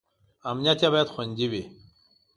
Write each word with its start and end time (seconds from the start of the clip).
امنیت 0.49 0.79
یې 0.83 0.89
باید 0.93 1.11
خوندي 1.13 1.47
وي. 1.51 1.63